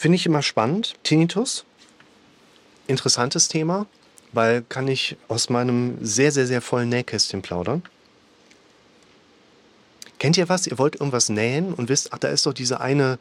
Finde 0.00 0.16
ich 0.16 0.24
immer 0.24 0.40
spannend. 0.40 0.94
Tinnitus, 1.02 1.66
interessantes 2.86 3.48
Thema, 3.48 3.84
weil 4.32 4.62
kann 4.66 4.88
ich 4.88 5.18
aus 5.28 5.50
meinem 5.50 5.98
sehr, 6.00 6.32
sehr, 6.32 6.46
sehr 6.46 6.62
vollen 6.62 6.88
Nähkästchen 6.88 7.42
plaudern. 7.42 7.82
Kennt 10.18 10.38
ihr 10.38 10.48
was? 10.48 10.66
Ihr 10.66 10.78
wollt 10.78 10.94
irgendwas 10.94 11.28
nähen 11.28 11.74
und 11.74 11.90
wisst, 11.90 12.14
ach, 12.14 12.18
da 12.18 12.28
ist 12.28 12.46
doch 12.46 12.54
diese 12.54 12.80
eine 12.80 13.18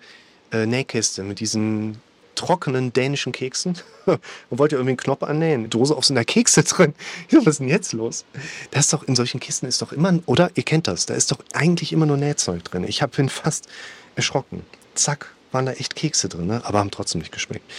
äh, 0.54 0.66
Nähkiste 0.66 1.24
mit 1.24 1.42
diesen 1.42 1.98
trockenen 2.36 2.94
dänischen 2.94 3.34
Keksen 3.34 3.78
und 4.06 4.22
wollt 4.58 4.72
ihr 4.72 4.78
irgendwie 4.78 4.92
einen 4.92 4.98
Knopf 5.00 5.24
annähen. 5.24 5.70
Dose 5.70 5.94
auf 5.94 6.06
so 6.06 6.14
einer 6.14 6.24
Kekse 6.24 6.64
drin. 6.64 6.94
Was 7.32 7.46
ist 7.46 7.60
denn 7.60 7.68
jetzt 7.68 7.92
los? 7.92 8.24
Das 8.72 8.86
ist 8.86 8.94
doch 8.94 9.04
in 9.04 9.18
solchen 9.18 9.42
Kisten 9.42 9.66
ist 9.66 9.82
doch 9.82 9.92
immer, 9.92 10.18
oder? 10.28 10.50
Ihr 10.56 10.64
kennt 10.64 10.88
das, 10.88 11.06
da 11.08 11.14
ist 11.14 11.30
doch 11.34 11.40
eigentlich 11.52 11.92
immer 11.92 12.06
nur 12.06 12.16
Nähzeug 12.16 12.64
drin. 12.64 12.86
Ich 12.88 13.02
hab, 13.02 13.18
bin 13.18 13.28
fast 13.28 13.68
erschrocken. 14.16 14.66
Zack, 14.96 15.36
waren 15.52 15.66
da 15.66 15.74
echt 15.74 15.96
Kekse 15.96 16.30
drin, 16.30 16.48
ne? 16.48 16.62
aber 16.64 16.80
haben 16.80 16.92
trotzdem 16.92 17.20
nicht 17.20 17.32
geschmeckt. 17.32 17.70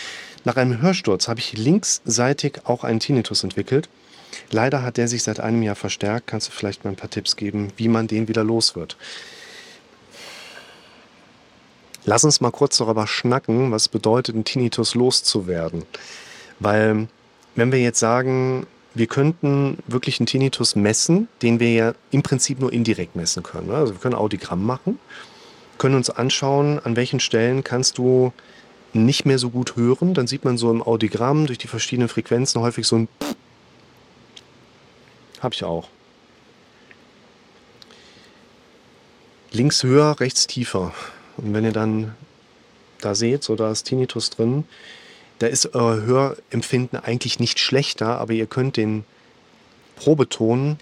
Nach 0.45 0.56
einem 0.56 0.80
Hörsturz 0.80 1.28
habe 1.28 1.41
ich 1.41 1.52
linksseitig 1.52 2.61
auch 2.65 2.84
einen 2.84 3.01
Tinnitus 3.01 3.45
entwickelt. 3.45 3.88
Leider 4.51 4.83
hat 4.83 4.97
der 4.97 5.09
sich 5.09 5.23
seit 5.23 5.41
einem 5.41 5.62
Jahr 5.62 5.77
verstärkt. 5.77 6.27
Kannst 6.27 6.48
du 6.48 6.52
vielleicht 6.52 6.84
mal 6.84 6.91
ein 6.91 6.97
paar 6.97 7.11
Tipps 7.11 7.37
geben, 7.37 7.73
wie 7.77 7.88
man 7.88 8.06
den 8.06 8.28
wieder 8.28 8.45
los 8.45 8.77
wird? 8.77 8.97
Lass 12.05 12.25
uns 12.25 12.41
mal 12.41 12.51
kurz 12.51 12.78
darüber 12.78 13.06
schnacken, 13.06 13.70
was 13.70 13.89
bedeutet, 13.89 14.34
einen 14.34 14.45
Tinnitus 14.45 14.95
loszuwerden. 14.95 15.84
Weil, 16.59 17.09
wenn 17.55 17.73
wir 17.73 17.80
jetzt 17.80 18.00
sagen, 18.00 18.66
wir 18.95 19.06
könnten 19.06 19.78
wirklich 19.87 20.19
einen 20.19 20.27
Tinnitus 20.27 20.75
messen, 20.77 21.28
den 21.42 21.61
wir 21.61 21.73
ja 21.73 21.92
im 22.11 22.23
Prinzip 22.23 22.59
nur 22.59 22.73
indirekt 22.73 23.16
messen 23.16 23.42
können. 23.42 23.69
Ne? 23.69 23.75
Also 23.75 23.95
wir 23.95 24.00
können 24.00 24.14
Audiogramm 24.14 24.64
machen, 24.64 24.98
können 25.81 25.95
uns 25.95 26.11
anschauen, 26.11 26.78
an 26.78 26.95
welchen 26.95 27.20
Stellen 27.20 27.64
kannst 27.64 27.97
du 27.97 28.33
nicht 28.92 29.25
mehr 29.25 29.39
so 29.39 29.48
gut 29.48 29.77
hören. 29.77 30.12
Dann 30.12 30.27
sieht 30.27 30.45
man 30.45 30.59
so 30.59 30.70
im 30.70 30.83
Audiogramm 30.83 31.47
durch 31.47 31.59
die 31.59 31.69
verschiedenen 31.69 32.09
Frequenzen 32.09 32.61
häufig 32.61 32.86
so 32.86 32.97
ein 32.97 33.09
Habe 35.41 35.55
ich 35.55 35.64
auch. 35.64 35.89
Links 39.53 39.83
höher, 39.83 40.20
rechts 40.20 40.47
tiefer. 40.47 40.92
Und 41.39 41.55
wenn 41.55 41.64
ihr 41.64 41.73
dann 41.73 42.14
da 43.01 43.14
seht, 43.14 43.42
so 43.42 43.56
da 43.56 43.70
ist 43.70 43.84
Tinnitus 43.84 44.28
drin, 44.28 44.64
da 45.39 45.47
ist 45.47 45.75
euer 45.75 46.03
Hörempfinden 46.03 47.01
eigentlich 47.01 47.41
nicht 47.41 47.58
schlechter, 47.58 48.19
aber 48.19 48.34
ihr 48.34 48.47
könnt 48.47 48.77
den 48.77 49.05
Probeton 49.97 50.77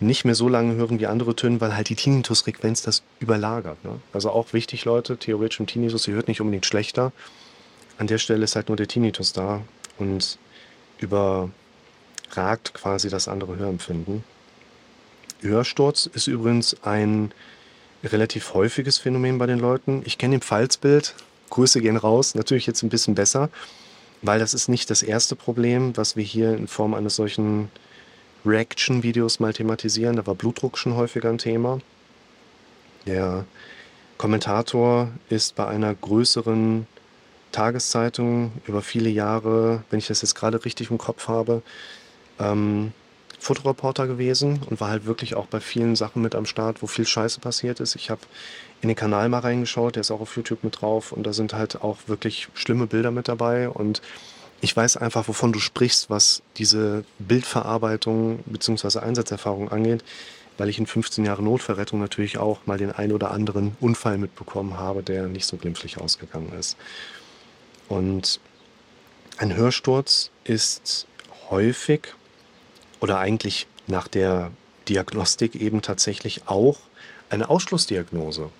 nicht 0.00 0.24
mehr 0.24 0.34
so 0.34 0.48
lange 0.48 0.74
hören 0.74 0.98
wie 0.98 1.06
andere 1.06 1.36
Töne, 1.36 1.60
weil 1.60 1.76
halt 1.76 1.88
die 1.90 1.94
Tinnitusfrequenz 1.94 2.82
das 2.82 3.02
überlagert. 3.20 3.84
Ne? 3.84 4.00
Also 4.12 4.30
auch 4.30 4.52
wichtig, 4.52 4.84
Leute, 4.84 5.16
theoretisch 5.18 5.60
im 5.60 5.66
Tinnitus, 5.66 6.08
ihr 6.08 6.14
hört 6.14 6.28
nicht 6.28 6.40
unbedingt 6.40 6.66
schlechter. 6.66 7.12
An 7.98 8.06
der 8.06 8.18
Stelle 8.18 8.44
ist 8.44 8.56
halt 8.56 8.68
nur 8.68 8.76
der 8.76 8.88
Tinnitus 8.88 9.32
da 9.32 9.60
und 9.98 10.38
überragt 10.98 11.52
quasi 12.72 13.10
das 13.10 13.28
andere 13.28 13.56
Hörempfinden. 13.56 14.24
Hörsturz 15.42 16.06
ist 16.06 16.26
übrigens 16.26 16.76
ein 16.82 17.32
relativ 18.02 18.54
häufiges 18.54 18.98
Phänomen 18.98 19.38
bei 19.38 19.46
den 19.46 19.58
Leuten. 19.58 20.02
Ich 20.06 20.16
kenne 20.16 20.36
den 20.36 20.42
Pfalzbild, 20.42 21.14
Grüße 21.50 21.80
gehen 21.80 21.96
raus, 21.96 22.34
natürlich 22.34 22.66
jetzt 22.66 22.82
ein 22.82 22.88
bisschen 22.88 23.14
besser, 23.14 23.50
weil 24.22 24.38
das 24.38 24.54
ist 24.54 24.68
nicht 24.68 24.88
das 24.90 25.02
erste 25.02 25.36
Problem, 25.36 25.96
was 25.96 26.16
wir 26.16 26.24
hier 26.24 26.56
in 26.56 26.68
Form 26.68 26.94
eines 26.94 27.16
solchen 27.16 27.68
Reaction-Videos 28.44 29.40
mal 29.40 29.52
thematisieren. 29.52 30.16
Da 30.16 30.26
war 30.26 30.34
Blutdruck 30.34 30.78
schon 30.78 30.94
häufiger 30.94 31.28
ein 31.28 31.38
Thema. 31.38 31.80
Der 33.06 33.44
Kommentator 34.18 35.08
ist 35.28 35.56
bei 35.56 35.66
einer 35.66 35.94
größeren 35.94 36.86
Tageszeitung 37.52 38.52
über 38.66 38.82
viele 38.82 39.10
Jahre, 39.10 39.82
wenn 39.90 39.98
ich 39.98 40.06
das 40.06 40.22
jetzt 40.22 40.34
gerade 40.34 40.64
richtig 40.64 40.90
im 40.90 40.98
Kopf 40.98 41.28
habe, 41.28 41.62
ähm, 42.38 42.92
Fotoreporter 43.38 44.06
gewesen 44.06 44.60
und 44.68 44.80
war 44.80 44.90
halt 44.90 45.06
wirklich 45.06 45.34
auch 45.34 45.46
bei 45.46 45.60
vielen 45.60 45.96
Sachen 45.96 46.20
mit 46.20 46.34
am 46.34 46.44
Start, 46.44 46.82
wo 46.82 46.86
viel 46.86 47.06
Scheiße 47.06 47.40
passiert 47.40 47.80
ist. 47.80 47.96
Ich 47.96 48.10
habe 48.10 48.20
in 48.82 48.88
den 48.88 48.96
Kanal 48.96 49.28
mal 49.30 49.38
reingeschaut, 49.38 49.96
der 49.96 50.02
ist 50.02 50.10
auch 50.10 50.20
auf 50.20 50.36
YouTube 50.36 50.62
mit 50.62 50.80
drauf 50.80 51.12
und 51.12 51.24
da 51.24 51.32
sind 51.32 51.54
halt 51.54 51.80
auch 51.82 51.96
wirklich 52.06 52.48
schlimme 52.54 52.86
Bilder 52.86 53.10
mit 53.10 53.28
dabei 53.28 53.70
und 53.70 54.02
ich 54.60 54.76
weiß 54.76 54.96
einfach, 54.98 55.26
wovon 55.28 55.52
du 55.52 55.58
sprichst, 55.58 56.10
was 56.10 56.42
diese 56.56 57.04
Bildverarbeitung 57.18 58.40
bzw. 58.46 58.98
Einsatzerfahrung 58.98 59.70
angeht, 59.70 60.04
weil 60.58 60.68
ich 60.68 60.78
in 60.78 60.86
15 60.86 61.24
Jahren 61.24 61.44
Notverrettung 61.46 62.00
natürlich 62.00 62.38
auch 62.38 62.66
mal 62.66 62.76
den 62.76 62.92
ein 62.92 63.12
oder 63.12 63.30
anderen 63.30 63.76
Unfall 63.80 64.18
mitbekommen 64.18 64.76
habe, 64.76 65.02
der 65.02 65.26
nicht 65.26 65.46
so 65.46 65.56
glimpflich 65.56 65.98
ausgegangen 65.98 66.52
ist. 66.58 66.76
Und 67.88 68.40
ein 69.38 69.56
Hörsturz 69.56 70.30
ist 70.44 71.06
häufig 71.48 72.08
oder 73.00 73.18
eigentlich 73.18 73.66
nach 73.86 74.06
der 74.06 74.50
Diagnostik 74.88 75.54
eben 75.54 75.80
tatsächlich 75.80 76.42
auch 76.46 76.78
eine 77.30 77.48
Ausschlussdiagnose. 77.48 78.50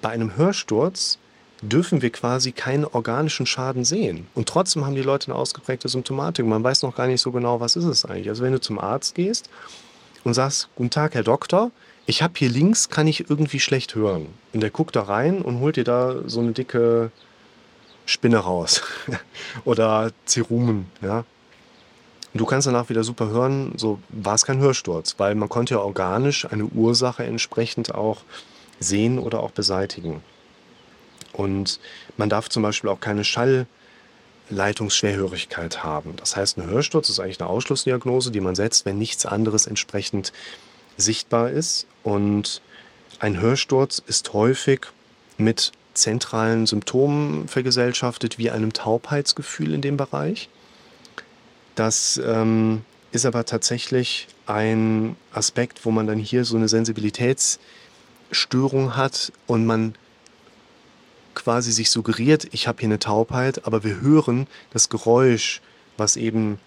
Bei 0.00 0.10
einem 0.10 0.36
Hörsturz 0.36 1.18
dürfen 1.62 2.02
wir 2.02 2.10
quasi 2.10 2.52
keinen 2.52 2.84
organischen 2.84 3.46
Schaden 3.46 3.84
sehen. 3.84 4.26
Und 4.34 4.48
trotzdem 4.48 4.84
haben 4.84 4.94
die 4.94 5.02
Leute 5.02 5.30
eine 5.30 5.38
ausgeprägte 5.38 5.88
Symptomatik. 5.88 6.46
Man 6.46 6.62
weiß 6.62 6.82
noch 6.82 6.94
gar 6.94 7.06
nicht 7.06 7.20
so 7.20 7.32
genau, 7.32 7.60
was 7.60 7.76
ist 7.76 7.84
es 7.84 8.04
eigentlich. 8.04 8.28
Also 8.28 8.42
wenn 8.42 8.52
du 8.52 8.60
zum 8.60 8.78
Arzt 8.78 9.14
gehst 9.14 9.50
und 10.24 10.34
sagst, 10.34 10.68
guten 10.76 10.90
Tag, 10.90 11.14
Herr 11.14 11.24
Doktor, 11.24 11.70
ich 12.06 12.22
habe 12.22 12.34
hier 12.36 12.48
links, 12.48 12.88
kann 12.88 13.06
ich 13.06 13.28
irgendwie 13.28 13.60
schlecht 13.60 13.94
hören. 13.94 14.28
Und 14.52 14.60
der 14.60 14.70
guckt 14.70 14.96
da 14.96 15.02
rein 15.02 15.42
und 15.42 15.60
holt 15.60 15.76
dir 15.76 15.84
da 15.84 16.16
so 16.26 16.40
eine 16.40 16.52
dicke 16.52 17.10
Spinne 18.06 18.38
raus. 18.38 18.82
Oder 19.64 20.12
Zerumen, 20.24 20.86
ja. 21.02 21.24
Du 22.34 22.44
kannst 22.44 22.66
danach 22.66 22.88
wieder 22.88 23.04
super 23.04 23.28
hören, 23.28 23.72
so 23.76 23.98
war 24.10 24.34
es 24.34 24.44
kein 24.44 24.58
Hörsturz, 24.58 25.14
weil 25.18 25.34
man 25.34 25.48
konnte 25.48 25.74
ja 25.74 25.80
organisch 25.80 26.46
eine 26.50 26.66
Ursache 26.66 27.24
entsprechend 27.24 27.94
auch 27.94 28.22
sehen 28.80 29.18
oder 29.18 29.40
auch 29.40 29.50
beseitigen. 29.50 30.22
Und 31.32 31.80
man 32.16 32.28
darf 32.28 32.48
zum 32.48 32.62
Beispiel 32.62 32.90
auch 32.90 33.00
keine 33.00 33.24
Schallleitungsschwerhörigkeit 33.24 35.82
haben. 35.84 36.14
Das 36.16 36.36
heißt, 36.36 36.58
ein 36.58 36.66
Hörsturz 36.66 37.08
ist 37.08 37.20
eigentlich 37.20 37.40
eine 37.40 37.50
Ausschlussdiagnose, 37.50 38.30
die 38.30 38.40
man 38.40 38.54
setzt, 38.54 38.86
wenn 38.86 38.98
nichts 38.98 39.26
anderes 39.26 39.66
entsprechend 39.66 40.32
sichtbar 40.96 41.50
ist. 41.50 41.86
Und 42.02 42.62
ein 43.20 43.40
Hörsturz 43.40 44.02
ist 44.06 44.32
häufig 44.32 44.86
mit 45.36 45.72
zentralen 45.94 46.66
Symptomen 46.66 47.48
vergesellschaftet, 47.48 48.38
wie 48.38 48.50
einem 48.50 48.72
Taubheitsgefühl 48.72 49.74
in 49.74 49.82
dem 49.82 49.96
Bereich. 49.96 50.48
Das 51.74 52.20
ähm, 52.24 52.84
ist 53.12 53.26
aber 53.26 53.44
tatsächlich 53.44 54.28
ein 54.46 55.16
Aspekt, 55.32 55.84
wo 55.84 55.90
man 55.90 56.06
dann 56.06 56.18
hier 56.18 56.44
so 56.44 56.56
eine 56.56 56.68
Sensibilitätsstörung 56.68 58.96
hat 58.96 59.32
und 59.46 59.66
man 59.66 59.96
quasi 61.34 61.72
sich 61.72 61.90
suggeriert, 61.90 62.48
ich 62.52 62.66
habe 62.66 62.80
hier 62.80 62.88
eine 62.88 62.98
Taubheit, 62.98 63.66
aber 63.66 63.84
wir 63.84 64.00
hören 64.00 64.46
das 64.72 64.88
Geräusch, 64.88 65.60
was 65.96 66.16
eben 66.16 66.58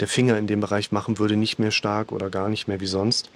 der 0.00 0.08
Finger 0.08 0.38
in 0.38 0.46
dem 0.46 0.60
Bereich 0.60 0.92
machen 0.92 1.18
würde, 1.18 1.36
nicht 1.36 1.58
mehr 1.58 1.70
stark 1.70 2.12
oder 2.12 2.30
gar 2.30 2.48
nicht 2.48 2.68
mehr 2.68 2.80
wie 2.80 2.86
sonst. 2.86 3.30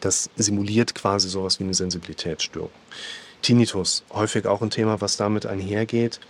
Das 0.00 0.30
simuliert 0.36 0.94
quasi 0.94 1.28
sowas 1.28 1.58
wie 1.60 1.64
eine 1.64 1.74
Sensibilitätsstörung. 1.74 2.70
Tinnitus, 3.42 4.04
häufig 4.10 4.46
auch 4.46 4.62
ein 4.62 4.70
Thema, 4.70 5.00
was 5.00 5.16
damit 5.16 5.46
einhergeht. 5.46 6.20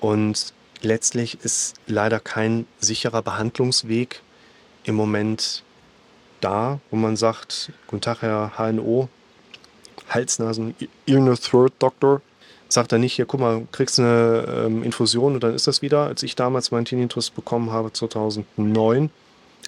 Und 0.00 0.52
letztlich 0.82 1.38
ist 1.42 1.74
leider 1.86 2.20
kein 2.20 2.66
sicherer 2.78 3.22
Behandlungsweg 3.22 4.20
im 4.84 4.94
Moment 4.94 5.62
da, 6.40 6.80
wo 6.90 6.96
man 6.96 7.16
sagt, 7.16 7.72
guten 7.86 8.02
Tag, 8.02 8.22
Herr 8.22 8.52
HNO, 8.56 9.08
Halsnasen, 10.08 10.74
Ear, 11.06 11.36
Throat 11.36 11.72
Doctor, 11.78 12.20
sagt 12.74 12.92
er 12.92 12.98
nicht, 12.98 13.14
hier, 13.14 13.26
guck 13.26 13.40
mal, 13.40 13.66
kriegst 13.72 13.98
eine 13.98 14.64
ähm, 14.66 14.82
Infusion 14.82 15.34
und 15.34 15.42
dann 15.42 15.54
ist 15.54 15.66
das 15.66 15.82
wieder. 15.82 16.06
Als 16.06 16.22
ich 16.22 16.36
damals 16.36 16.70
meinen 16.70 16.84
Tinnitus 16.84 17.30
bekommen 17.30 17.70
habe, 17.70 17.92
2009, 17.92 19.10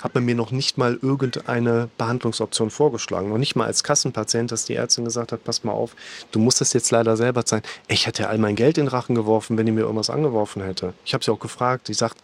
hat 0.03 0.15
man 0.15 0.25
mir 0.25 0.35
noch 0.35 0.51
nicht 0.51 0.77
mal 0.77 0.99
irgendeine 1.01 1.89
Behandlungsoption 1.97 2.71
vorgeschlagen. 2.71 3.31
Noch 3.31 3.39
nicht 3.39 3.57
mal 3.57 3.67
als 3.67 3.85
Kassenpatient, 3.85 4.53
dass 4.53 4.65
die 4.65 4.75
Ärztin 4.75 5.05
gesagt 5.05 5.33
hat, 5.33 5.45
pass 5.45 5.65
mal 5.65 5.73
auf, 5.73 5.95
du 6.33 6.39
musst 6.39 6.61
das 6.61 6.73
jetzt 6.73 6.91
leider 6.91 7.17
selber 7.17 7.45
zahlen. 7.45 7.63
Ich 7.89 8.07
hätte 8.07 8.25
ja 8.25 8.29
all 8.29 8.39
mein 8.39 8.57
Geld 8.57 8.77
in 8.77 8.85
den 8.85 8.89
Rachen 8.89 9.15
geworfen, 9.15 9.57
wenn 9.57 9.67
die 9.67 9.73
mir 9.73 9.83
irgendwas 9.83 10.11
angeworfen 10.11 10.63
hätte. 10.63 10.95
Ich 11.05 11.15
habe 11.15 11.25
sie 11.25 11.31
auch 11.31 11.39
gefragt. 11.39 11.89
Die 11.89 11.95
sagt, 11.95 12.19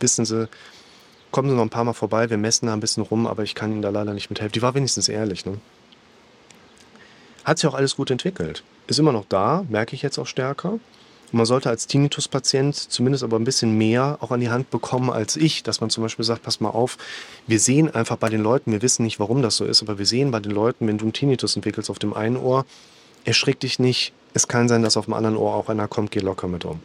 wissen 0.00 0.24
Sie, 0.24 0.48
kommen 1.30 1.48
Sie 1.48 1.54
noch 1.54 1.62
ein 1.62 1.70
paar 1.70 1.84
Mal 1.84 1.94
vorbei, 1.94 2.28
wir 2.28 2.38
messen 2.38 2.66
da 2.66 2.72
ein 2.72 2.80
bisschen 2.80 3.02
rum, 3.02 3.26
aber 3.26 3.42
ich 3.42 3.54
kann 3.54 3.72
Ihnen 3.72 3.82
da 3.82 3.90
leider 3.90 4.14
nicht 4.14 4.30
mithelfen. 4.30 4.52
Die 4.52 4.62
war 4.62 4.74
wenigstens 4.74 5.08
ehrlich. 5.08 5.46
Ne? 5.46 5.58
Hat 7.44 7.58
sich 7.58 7.68
auch 7.68 7.74
alles 7.74 7.96
gut 7.96 8.10
entwickelt. 8.10 8.62
Ist 8.86 8.98
immer 8.98 9.12
noch 9.12 9.24
da, 9.28 9.64
merke 9.68 9.94
ich 9.94 10.02
jetzt 10.02 10.18
auch 10.18 10.26
stärker. 10.26 10.72
Und 10.72 11.38
man 11.38 11.46
sollte 11.46 11.70
als 11.70 11.86
Tinnitus-Patient 11.86 12.76
zumindest 12.76 13.24
aber 13.24 13.38
ein 13.38 13.44
bisschen 13.44 13.76
mehr 13.78 14.18
auch 14.20 14.30
an 14.30 14.40
die 14.40 14.50
Hand 14.50 14.70
bekommen 14.70 15.08
als 15.10 15.36
ich, 15.36 15.62
dass 15.62 15.80
man 15.80 15.88
zum 15.88 16.02
Beispiel 16.02 16.24
sagt, 16.24 16.42
pass 16.42 16.60
mal 16.60 16.68
auf, 16.68 16.98
wir 17.46 17.58
sehen 17.58 17.92
einfach 17.94 18.16
bei 18.16 18.28
den 18.28 18.42
Leuten, 18.42 18.70
wir 18.70 18.82
wissen 18.82 19.02
nicht, 19.04 19.18
warum 19.18 19.40
das 19.40 19.56
so 19.56 19.64
ist, 19.64 19.82
aber 19.82 19.98
wir 19.98 20.04
sehen 20.06 20.30
bei 20.30 20.40
den 20.40 20.52
Leuten, 20.52 20.86
wenn 20.86 20.98
du 20.98 21.06
einen 21.06 21.14
Tinnitus 21.14 21.56
entwickelst 21.56 21.88
auf 21.88 21.98
dem 21.98 22.12
einen 22.12 22.36
Ohr, 22.36 22.66
erschrick 23.24 23.60
dich 23.60 23.78
nicht, 23.78 24.12
es 24.34 24.46
kann 24.46 24.68
sein, 24.68 24.82
dass 24.82 24.96
auf 24.96 25.06
dem 25.06 25.14
anderen 25.14 25.36
Ohr 25.36 25.54
auch 25.54 25.68
einer 25.70 25.88
kommt, 25.88 26.10
geh 26.10 26.20
locker 26.20 26.48
mit 26.48 26.66
um. 26.66 26.80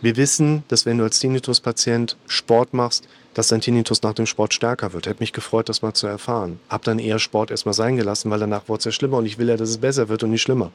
Wir 0.00 0.16
wissen, 0.16 0.62
dass 0.68 0.86
wenn 0.86 0.98
du 0.98 1.04
als 1.04 1.18
Tinnitus-Patient 1.18 2.16
Sport 2.26 2.72
machst, 2.72 3.08
dass 3.34 3.48
dein 3.48 3.60
Tinnitus 3.60 4.02
nach 4.02 4.14
dem 4.14 4.26
Sport 4.26 4.54
stärker 4.54 4.92
wird. 4.92 5.06
Hätte 5.06 5.20
mich 5.20 5.32
gefreut, 5.32 5.68
das 5.68 5.82
mal 5.82 5.94
zu 5.94 6.06
erfahren. 6.06 6.60
Hab 6.68 6.82
dann 6.84 6.98
eher 6.98 7.18
Sport 7.18 7.50
erstmal 7.50 7.74
sein 7.74 7.96
gelassen, 7.96 8.30
weil 8.30 8.38
danach 8.38 8.68
wurde 8.68 8.78
es 8.80 8.84
ja 8.86 8.92
schlimmer 8.92 9.18
und 9.18 9.26
ich 9.26 9.38
will 9.38 9.48
ja, 9.48 9.56
dass 9.56 9.70
es 9.70 9.78
besser 9.78 10.08
wird 10.08 10.22
und 10.22 10.30
nicht 10.30 10.42
schlimmer. 10.42 10.72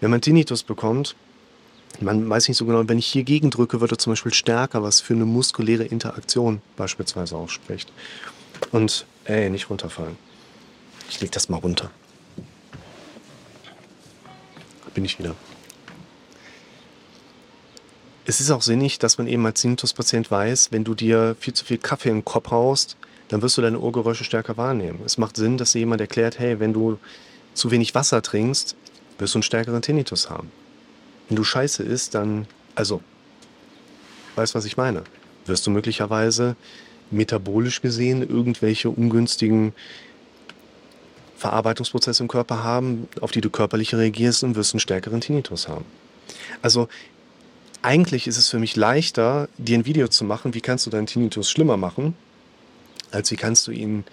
Wenn 0.00 0.10
man 0.10 0.20
Tinnitus 0.20 0.62
bekommt, 0.62 1.14
man 2.00 2.28
weiß 2.28 2.48
nicht 2.48 2.56
so 2.56 2.66
genau, 2.66 2.86
wenn 2.88 2.98
ich 2.98 3.06
hier 3.06 3.24
gegendrücke, 3.24 3.80
wird 3.80 3.92
er 3.92 3.98
zum 3.98 4.12
Beispiel 4.12 4.34
stärker, 4.34 4.82
was 4.82 5.00
für 5.00 5.14
eine 5.14 5.24
muskuläre 5.24 5.84
Interaktion 5.84 6.60
beispielsweise 6.76 7.36
ausspricht. 7.36 7.92
Und, 8.72 9.06
ey, 9.24 9.48
nicht 9.50 9.70
runterfallen. 9.70 10.16
Ich 11.08 11.20
leg 11.20 11.30
das 11.32 11.48
mal 11.48 11.58
runter. 11.58 11.90
Bin 14.94 15.04
ich 15.04 15.18
wieder. 15.18 15.34
Es 18.26 18.40
ist 18.40 18.50
auch 18.50 18.62
sinnig, 18.62 18.98
dass 18.98 19.18
man 19.18 19.26
eben 19.26 19.44
als 19.44 19.60
Tinnitus-Patient 19.60 20.30
weiß, 20.30 20.72
wenn 20.72 20.82
du 20.82 20.94
dir 20.94 21.36
viel 21.38 21.52
zu 21.52 21.64
viel 21.64 21.76
Kaffee 21.76 22.08
im 22.08 22.24
Kopf 22.24 22.50
haust, 22.50 22.96
dann 23.28 23.42
wirst 23.42 23.58
du 23.58 23.62
deine 23.62 23.78
Ohrgeräusche 23.78 24.24
stärker 24.24 24.56
wahrnehmen. 24.56 25.00
Es 25.04 25.18
macht 25.18 25.36
Sinn, 25.36 25.58
dass 25.58 25.72
dir 25.72 25.80
jemand 25.80 26.00
erklärt, 26.00 26.38
hey, 26.38 26.58
wenn 26.58 26.72
du 26.72 26.98
zu 27.52 27.70
wenig 27.70 27.94
Wasser 27.94 28.22
trinkst, 28.22 28.76
wirst 29.18 29.34
du 29.34 29.38
einen 29.38 29.42
stärkeren 29.42 29.82
Tinnitus 29.82 30.30
haben. 30.30 30.50
Wenn 31.28 31.36
du 31.36 31.44
Scheiße 31.44 31.82
isst, 31.82 32.14
dann, 32.14 32.46
also, 32.74 33.02
weißt 34.36 34.54
was 34.54 34.64
ich 34.64 34.76
meine? 34.76 35.04
Wirst 35.44 35.66
du 35.66 35.70
möglicherweise 35.70 36.56
metabolisch 37.10 37.82
gesehen 37.82 38.26
irgendwelche 38.26 38.88
ungünstigen 38.88 39.74
Verarbeitungsprozesse 41.36 42.22
im 42.22 42.28
Körper 42.28 42.64
haben, 42.64 43.06
auf 43.20 43.30
die 43.30 43.42
du 43.42 43.50
körperlich 43.50 43.94
reagierst 43.94 44.44
und 44.44 44.56
wirst 44.56 44.72
einen 44.72 44.80
stärkeren 44.80 45.20
Tinnitus 45.20 45.68
haben. 45.68 45.84
Also 46.62 46.88
eigentlich 47.84 48.26
ist 48.26 48.38
es 48.38 48.48
für 48.48 48.58
mich 48.58 48.76
leichter, 48.76 49.48
dir 49.58 49.78
ein 49.78 49.84
Video 49.84 50.08
zu 50.08 50.24
machen, 50.24 50.54
wie 50.54 50.60
kannst 50.60 50.86
du 50.86 50.90
deinen 50.90 51.06
Tinnitus 51.06 51.50
schlimmer 51.50 51.76
machen, 51.76 52.14
als 53.10 53.30
wie 53.30 53.36
kannst 53.36 53.66
du 53.66 53.72
ihn 53.72 54.04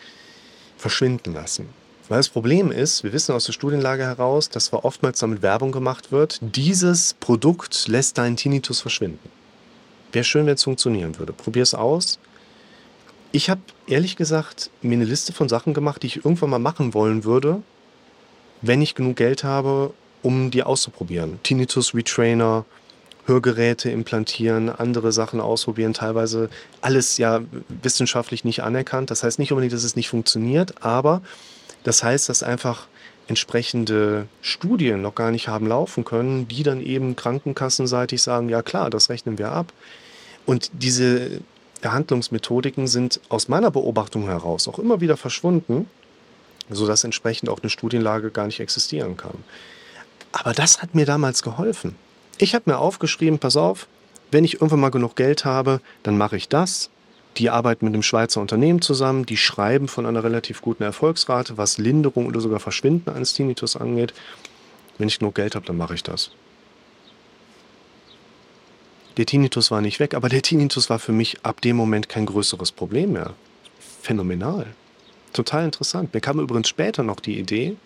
verschwinden 0.78 1.34
lassen. 1.34 1.70
Weil 2.10 2.20
das 2.20 2.28
Problem 2.28 2.72
ist, 2.72 3.06
wir 3.06 3.14
wissen 3.14 3.34
aus 3.34 3.46
der 3.46 3.54
Studienlage 3.54 4.04
heraus, 4.04 4.50
dass 4.50 4.66
zwar 4.66 4.84
oftmals 4.84 5.20
damit 5.20 5.42
Werbung 5.42 5.72
gemacht 5.72 6.12
wird, 6.12 6.40
dieses 6.42 7.14
Produkt 7.14 7.88
lässt 7.88 8.18
deinen 8.18 8.36
Tinnitus 8.36 8.82
verschwinden. 8.82 9.30
Wäre 10.12 10.26
schön, 10.26 10.46
wenn 10.46 10.56
es 10.56 10.64
funktionieren 10.64 11.18
würde. 11.18 11.32
Probier 11.32 11.64
es 11.64 11.74
aus. 11.74 12.20
Ich 13.32 13.50
habe 13.50 13.62
ehrlich 13.88 14.18
gesagt 14.18 14.70
mir 14.82 14.96
eine 14.96 15.06
Liste 15.06 15.32
von 15.32 15.48
Sachen 15.48 15.74
gemacht, 15.74 16.04
die 16.04 16.08
ich 16.08 16.18
irgendwann 16.18 16.50
mal 16.50 16.60
machen 16.60 16.94
wollen 16.94 17.24
würde, 17.24 17.64
wenn 18.62 18.82
ich 18.82 18.96
genug 18.96 19.16
Geld 19.16 19.46
habe, 19.46 19.94
um 20.22 20.52
die 20.52 20.64
auszuprobieren. 20.64 21.40
Tinnitus 21.44 21.96
Retrainer, 21.96 22.66
Hörgeräte 23.26 23.92
implantieren, 23.92 24.70
andere 24.70 25.12
Sachen 25.12 25.40
ausprobieren, 25.40 25.94
teilweise 25.94 26.50
alles 26.82 27.18
ja 27.18 27.42
wissenschaftlich 27.82 28.44
nicht 28.44 28.64
anerkannt. 28.64 29.12
Das 29.12 29.24
heißt 29.24 29.40
nicht 29.40 29.52
unbedingt, 29.52 29.74
dass 29.74 29.84
es 29.84 29.96
nicht 29.96 30.10
funktioniert, 30.10 30.84
aber 30.84 31.22
das 31.84 32.04
heißt, 32.04 32.30
dass 32.30 32.44
einfach 32.44 32.88
entsprechende 33.28 34.28
Studien 34.42 35.02
noch 35.02 35.16
gar 35.16 35.32
nicht 35.32 35.48
haben 35.48 35.68
laufen 35.68 36.04
können, 36.04 36.48
die 36.48 36.64
dann 36.64 36.82
eben 36.82 37.16
krankenkassenseitig 37.16 38.22
sagen, 38.22 38.50
ja 38.50 38.62
klar, 38.62 38.90
das 38.90 39.10
rechnen 39.10 39.38
wir 39.38 39.52
ab. 39.52 39.72
Und 40.46 40.72
diese 40.74 41.42
Behandlungsmethodiken 41.82 42.88
sind 42.88 43.22
aus 43.30 43.48
meiner 43.48 43.72
Beobachtung 43.72 44.24
heraus 44.24 44.68
auch 44.68 44.80
immer 44.80 45.02
wieder 45.02 45.18
verschwunden, 45.18 45.88
sodass 46.70 47.04
entsprechend 47.04 47.50
auch 47.50 47.62
eine 47.62 47.70
Studienlage 47.70 48.32
gar 48.32 48.48
nicht 48.48 48.60
existieren 48.60 49.18
kann. 49.18 49.44
Aber 50.32 50.54
das 50.54 50.82
hat 50.82 50.96
mir 50.96 51.06
damals 51.06 51.44
geholfen. 51.44 51.96
Ich 52.42 52.56
habe 52.56 52.72
mir 52.72 52.80
aufgeschrieben, 52.80 53.38
pass 53.38 53.56
auf, 53.56 53.86
wenn 54.32 54.44
ich 54.44 54.56
irgendwann 54.56 54.80
mal 54.80 54.90
genug 54.90 55.16
Geld 55.16 55.46
habe, 55.46 55.80
dann 56.02 56.18
mache 56.18 56.38
ich 56.38 56.50
das. 56.50 56.90
Die 57.38 57.52
arbeiten 57.52 57.86
mit 57.86 57.94
einem 57.94 58.02
Schweizer 58.02 58.42
Unternehmen 58.42 58.82
zusammen, 58.82 59.28
die 59.28 59.38
schreiben 59.38 59.88
von 59.88 60.08
einer 60.08 60.24
relativ 60.24 60.64
guten 60.64 60.82
Erfolgsrate, 60.82 61.60
was 61.60 61.78
Linderung 61.78 62.26
oder 62.26 62.42
sogar 62.42 62.60
Verschwinden 62.60 63.12
eines 63.12 63.36
Tinnitus 63.36 63.76
angeht. 63.76 64.16
Wenn 64.98 65.08
ich 65.08 65.20
genug 65.20 65.36
Geld 65.36 65.54
habe, 65.54 65.68
dann 65.68 65.78
mache 65.78 65.94
ich 65.94 66.02
das. 66.02 66.32
Der 69.18 69.28
Tinnitus 69.28 69.70
war 69.70 69.82
nicht 69.82 70.00
weg, 70.00 70.16
aber 70.16 70.28
der 70.28 70.42
Tinnitus 70.42 70.90
war 70.90 70.98
für 70.98 71.12
mich 71.12 71.46
ab 71.46 71.62
dem 71.62 71.76
Moment 71.76 72.10
kein 72.10 72.26
größeres 72.26 72.72
Problem 72.72 73.14
mehr. 73.14 73.36
Phänomenal. 74.02 74.66
Total 75.32 75.64
interessant. 75.64 76.12
Mir 76.16 76.22
kam 76.22 76.40
übrigens 76.40 76.70
später 76.70 77.04
noch 77.04 77.20
die 77.20 77.38
Idee, 77.38 77.78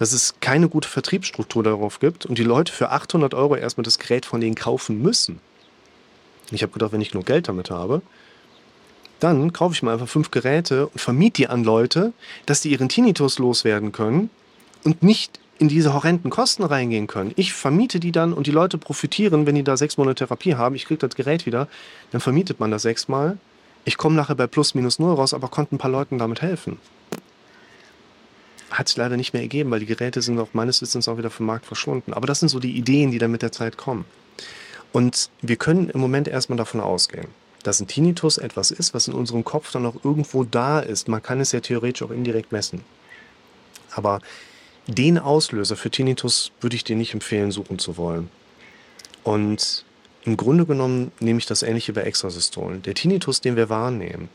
dass 0.00 0.14
es 0.14 0.34
keine 0.40 0.70
gute 0.70 0.88
Vertriebsstruktur 0.88 1.62
darauf 1.62 2.00
gibt 2.00 2.24
und 2.24 2.38
die 2.38 2.42
Leute 2.42 2.72
für 2.72 2.90
800 2.90 3.34
Euro 3.34 3.54
erstmal 3.54 3.84
das 3.84 3.98
Gerät 3.98 4.24
von 4.24 4.40
denen 4.40 4.54
kaufen 4.54 5.02
müssen. 5.02 5.40
Ich 6.50 6.62
habe 6.62 6.72
gedacht, 6.72 6.92
wenn 6.92 7.02
ich 7.02 7.10
genug 7.10 7.26
Geld 7.26 7.48
damit 7.48 7.70
habe, 7.70 8.00
dann 9.20 9.52
kaufe 9.52 9.74
ich 9.74 9.82
mir 9.82 9.92
einfach 9.92 10.08
fünf 10.08 10.30
Geräte 10.30 10.86
und 10.86 10.98
vermiete 10.98 11.42
die 11.42 11.48
an 11.48 11.64
Leute, 11.64 12.14
dass 12.46 12.62
die 12.62 12.70
ihren 12.70 12.88
Tinnitus 12.88 13.38
loswerden 13.38 13.92
können 13.92 14.30
und 14.84 15.02
nicht 15.02 15.38
in 15.58 15.68
diese 15.68 15.92
horrenden 15.92 16.30
Kosten 16.30 16.64
reingehen 16.64 17.06
können. 17.06 17.32
Ich 17.36 17.52
vermiete 17.52 18.00
die 18.00 18.10
dann 18.10 18.32
und 18.32 18.46
die 18.46 18.52
Leute 18.52 18.78
profitieren, 18.78 19.44
wenn 19.44 19.54
die 19.54 19.64
da 19.64 19.76
sechs 19.76 19.98
Monate 19.98 20.24
Therapie 20.24 20.54
haben. 20.54 20.76
Ich 20.76 20.86
kriege 20.86 21.06
das 21.06 21.14
Gerät 21.14 21.44
wieder, 21.44 21.68
dann 22.10 22.22
vermietet 22.22 22.58
man 22.58 22.70
das 22.70 22.80
sechsmal. 22.80 23.36
Ich 23.84 23.98
komme 23.98 24.16
nachher 24.16 24.34
bei 24.34 24.46
plus 24.46 24.74
minus 24.74 24.98
null 24.98 25.12
raus, 25.14 25.34
aber 25.34 25.48
konnte 25.48 25.74
ein 25.74 25.78
paar 25.78 25.90
Leuten 25.90 26.16
damit 26.16 26.40
helfen 26.40 26.78
hat 28.70 28.88
sich 28.88 28.96
leider 28.96 29.16
nicht 29.16 29.32
mehr 29.32 29.42
ergeben, 29.42 29.70
weil 29.70 29.80
die 29.80 29.86
Geräte 29.86 30.22
sind 30.22 30.38
auch 30.38 30.54
meines 30.54 30.80
Wissens 30.80 31.08
auch 31.08 31.18
wieder 31.18 31.30
vom 31.30 31.46
Markt 31.46 31.66
verschwunden. 31.66 32.12
Aber 32.12 32.26
das 32.26 32.40
sind 32.40 32.48
so 32.48 32.60
die 32.60 32.76
Ideen, 32.76 33.10
die 33.10 33.18
dann 33.18 33.30
mit 33.30 33.42
der 33.42 33.52
Zeit 33.52 33.76
kommen. 33.76 34.04
Und 34.92 35.30
wir 35.42 35.56
können 35.56 35.90
im 35.90 36.00
Moment 36.00 36.28
erstmal 36.28 36.56
davon 36.56 36.80
ausgehen, 36.80 37.28
dass 37.62 37.80
ein 37.80 37.88
Tinnitus 37.88 38.38
etwas 38.38 38.70
ist, 38.70 38.94
was 38.94 39.08
in 39.08 39.14
unserem 39.14 39.44
Kopf 39.44 39.70
dann 39.72 39.86
auch 39.86 40.04
irgendwo 40.04 40.44
da 40.44 40.80
ist. 40.80 41.08
Man 41.08 41.22
kann 41.22 41.40
es 41.40 41.52
ja 41.52 41.60
theoretisch 41.60 42.02
auch 42.02 42.10
indirekt 42.10 42.52
messen. 42.52 42.82
Aber 43.92 44.20
den 44.86 45.18
Auslöser 45.18 45.76
für 45.76 45.90
Tinnitus 45.90 46.52
würde 46.60 46.76
ich 46.76 46.84
dir 46.84 46.96
nicht 46.96 47.14
empfehlen, 47.14 47.50
suchen 47.50 47.78
zu 47.78 47.96
wollen. 47.96 48.30
Und 49.22 49.84
im 50.24 50.36
Grunde 50.36 50.66
genommen 50.66 51.12
nehme 51.20 51.38
ich 51.38 51.46
das 51.46 51.62
ähnliche 51.62 51.92
bei 51.92 52.02
Extrasystolen. 52.02 52.82
Der 52.82 52.94
Tinnitus, 52.94 53.40
den 53.40 53.56
wir 53.56 53.68
wahrnehmen, 53.68 54.28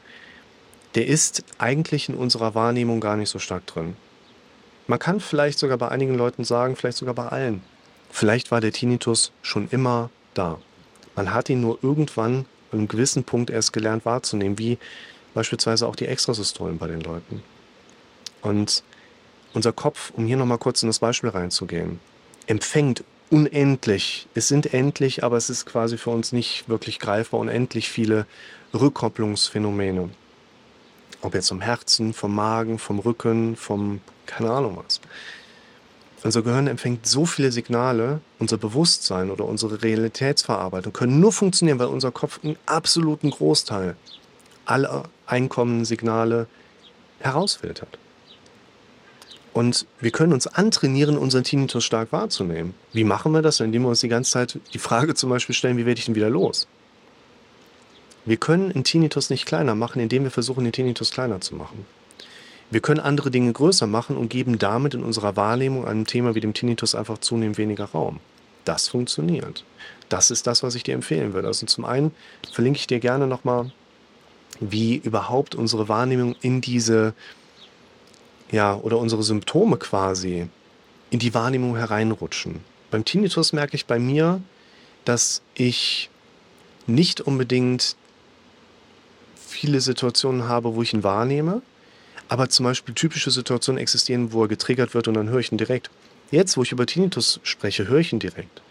der 0.96 1.08
ist 1.08 1.44
eigentlich 1.58 2.10
in 2.10 2.16
unserer 2.16 2.56
Wahrnehmung 2.56 3.02
gar 3.02 3.18
nicht 3.18 3.30
so 3.30 3.40
stark 3.40 3.68
drin. 3.68 3.96
Man 4.88 5.00
kann 5.00 5.20
vielleicht 5.20 5.58
sogar 5.58 5.78
bei 5.78 5.90
einigen 5.90 6.16
Leuten 6.16 6.44
sagen, 6.44 6.76
vielleicht 6.76 6.98
sogar 6.98 7.16
bei 7.16 7.28
allen, 7.28 7.62
vielleicht 8.12 8.52
war 8.52 8.62
der 8.62 8.72
Tinnitus 8.72 9.32
schon 9.42 9.68
immer 9.70 10.10
da. 10.34 10.60
Man 11.16 11.34
hat 11.34 11.50
ihn 11.50 11.62
nur 11.62 11.80
irgendwann 11.82 12.46
an 12.72 12.80
einem 12.80 12.88
gewissen 12.88 13.24
Punkt 13.24 13.50
erst 13.50 13.74
gelernt 13.74 14.06
wahrzunehmen, 14.06 14.60
wie 14.60 14.78
beispielsweise 15.34 15.88
auch 15.88 15.96
die 15.96 16.08
Extrasystolen 16.08 16.78
bei 16.78 16.88
den 16.88 17.02
Leuten. 17.02 17.42
Und 18.42 18.84
unser 19.54 19.74
Kopf, 19.74 20.12
um 20.16 20.26
hier 20.26 20.38
nochmal 20.38 20.58
kurz 20.58 20.84
in 20.84 20.90
das 20.90 21.00
Beispiel 21.00 21.30
reinzugehen, 21.30 22.00
empfängt 22.48 23.04
unendlich, 23.32 24.28
es 24.36 24.48
sind 24.48 24.74
endlich, 24.74 25.24
aber 25.24 25.38
es 25.38 25.50
ist 25.50 25.66
quasi 25.66 25.98
für 25.98 26.12
uns 26.12 26.32
nicht 26.32 26.70
wirklich 26.70 27.00
greifbar, 27.00 27.40
unendlich 27.40 27.90
viele 27.90 28.28
Rückkopplungsphänomene. 28.74 30.10
Ob 31.22 31.34
jetzt 31.34 31.50
vom 31.50 31.62
Herzen, 31.62 32.14
vom 32.14 32.36
Magen, 32.36 32.78
vom 32.78 33.00
Rücken, 33.00 33.56
vom 33.56 34.02
keine 34.26 34.52
Ahnung 34.52 34.78
was. 34.84 35.02
Unser 36.24 36.42
Gehirn 36.42 36.66
empfängt 36.68 37.06
so 37.06 37.28
viele 37.28 37.52
Signale, 37.52 38.20
unser 38.40 38.58
Bewusstsein 38.58 39.30
oder 39.30 39.46
unsere 39.46 39.84
Realitätsverarbeitung 39.84 40.92
können 40.92 41.20
nur 41.20 41.32
funktionieren, 41.32 41.78
weil 41.78 41.88
unser 41.88 42.12
Kopf 42.12 42.40
einen 42.44 42.58
absoluten 42.66 43.30
Großteil 43.30 43.96
aller 44.66 45.04
einkommenden 45.28 45.86
Signale 45.86 46.48
herausfiltert. 47.20 48.00
Und 49.54 49.86
wir 50.02 50.12
können 50.12 50.34
uns 50.34 50.48
antrainieren, 50.48 51.18
unseren 51.18 51.44
Tinnitus 51.44 51.86
stark 51.86 52.12
wahrzunehmen. 52.12 52.74
Wie 52.92 53.04
machen 53.04 53.32
wir 53.32 53.42
das? 53.42 53.60
Indem 53.60 53.84
wir 53.84 53.90
uns 53.90 54.02
die 54.02 54.10
ganze 54.10 54.32
Zeit 54.32 54.60
die 54.74 54.80
Frage 54.80 55.14
zum 55.14 55.30
Beispiel 55.30 55.56
stellen, 55.56 55.78
wie 55.78 55.86
werde 55.86 56.00
ich 56.00 56.06
denn 56.06 56.16
wieder 56.16 56.30
los? 56.30 56.68
Wir 58.26 58.38
können 58.38 58.74
den 58.74 58.84
Tinnitus 58.84 59.30
nicht 59.30 59.46
kleiner 59.46 59.76
machen, 59.76 60.02
indem 60.02 60.24
wir 60.24 60.32
versuchen, 60.32 60.64
den 60.64 60.74
Tinnitus 60.74 61.12
kleiner 61.12 61.40
zu 61.40 61.56
machen. 61.56 61.86
Wir 62.72 62.82
können 62.82 63.00
andere 63.00 63.32
Dinge 63.32 63.54
größer 63.54 63.88
machen 63.88 64.18
und 64.18 64.30
geben 64.30 64.58
damit 64.58 64.94
in 64.94 65.04
unserer 65.04 65.36
Wahrnehmung 65.36 65.86
einem 65.86 66.06
Thema 66.06 66.36
wie 66.36 66.40
dem 66.40 66.54
Tinnitus 66.54 66.96
einfach 66.96 67.20
zunehmend 67.20 67.58
weniger 67.58 67.86
Raum. 67.86 68.20
Das 68.66 68.88
funktioniert. 68.88 69.64
Das 70.10 70.32
ist 70.32 70.48
das, 70.48 70.64
was 70.64 70.76
ich 70.76 70.84
dir 70.84 70.96
empfehlen 70.96 71.34
würde. 71.34 71.48
Also 71.48 71.66
zum 71.68 71.86
einen 71.86 72.12
verlinke 72.52 72.80
ich 72.80 72.88
dir 72.88 73.00
gerne 73.00 73.28
nochmal, 73.28 73.72
wie 74.60 74.96
überhaupt 74.96 75.56
unsere 75.56 75.88
Wahrnehmung 75.88 76.36
in 76.42 76.62
diese, 76.62 77.14
ja, 78.52 78.76
oder 78.76 78.98
unsere 78.98 79.24
Symptome 79.24 79.78
quasi 79.78 80.48
in 81.12 81.20
die 81.20 81.34
Wahrnehmung 81.34 81.76
hereinrutschen. 81.76 82.62
Beim 82.90 83.06
Tinnitus 83.06 83.54
merke 83.54 83.76
ich 83.76 83.86
bei 83.86 84.00
mir, 84.00 84.42
dass 85.04 85.42
ich 85.54 86.10
nicht 86.88 87.22
unbedingt 87.22 87.96
viele 89.36 89.82
Situationen 89.82 90.48
habe, 90.48 90.76
wo 90.76 90.82
ich 90.82 90.94
ihn 90.94 91.04
wahrnehme, 91.04 91.62
aber 92.28 92.50
zum 92.50 92.66
Beispiel 92.66 92.94
typische 92.94 93.32
Situationen 93.32 93.82
existieren, 93.82 94.34
wo 94.34 94.44
er 94.44 94.48
getriggert 94.48 94.94
wird 94.94 95.08
und 95.08 95.14
dann 95.14 95.30
höre 95.30 95.40
ich 95.40 95.52
ihn 95.52 95.58
direkt. 95.58 95.90
Jetzt, 96.32 96.58
wo 96.58 96.64
ich 96.64 96.72
über 96.72 96.86
Tinnitus 96.86 97.40
spreche, 97.44 97.88
höre 97.88 98.00
ich 98.00 98.14
ihn 98.14 98.20
direkt. 98.20 98.62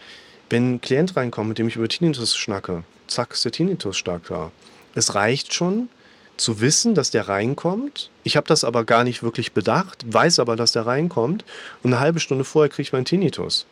Wenn 0.50 0.74
ein 0.74 0.80
Klient 0.80 1.16
reinkommt, 1.16 1.48
mit 1.48 1.58
dem 1.58 1.68
ich 1.68 1.76
über 1.76 1.88
Tinnitus 1.88 2.36
schnacke, 2.36 2.84
zack, 3.06 3.32
ist 3.32 3.44
der 3.44 3.52
Tinnitus 3.52 3.96
stark 3.96 4.24
da. 4.28 4.50
Es 4.94 5.14
reicht 5.14 5.54
schon, 5.54 5.88
zu 6.36 6.60
wissen, 6.60 6.94
dass 6.94 7.10
der 7.10 7.28
reinkommt. 7.28 8.10
Ich 8.24 8.36
habe 8.36 8.46
das 8.46 8.64
aber 8.64 8.84
gar 8.84 9.04
nicht 9.04 9.22
wirklich 9.22 9.52
bedacht, 9.52 10.04
weiß 10.12 10.38
aber, 10.40 10.56
dass 10.56 10.72
der 10.72 10.86
reinkommt. 10.86 11.44
Und 11.82 11.92
eine 11.92 12.00
halbe 12.00 12.20
Stunde 12.20 12.44
vorher 12.44 12.68
kriege 12.68 12.82
ich 12.82 12.92
meinen 12.92 13.04
Tinnitus. 13.04 13.66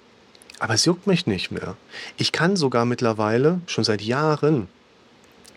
Aber 0.58 0.74
es 0.74 0.84
juckt 0.84 1.06
mich 1.06 1.26
nicht 1.26 1.50
mehr. 1.50 1.76
Ich 2.16 2.30
kann 2.30 2.56
sogar 2.56 2.84
mittlerweile, 2.84 3.60
schon 3.66 3.84
seit 3.84 4.00
Jahren, 4.00 4.68